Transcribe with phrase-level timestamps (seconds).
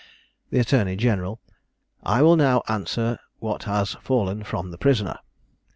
[0.49, 1.39] The attorney general
[2.01, 5.19] "I will now answer what has fallen from the prisoner.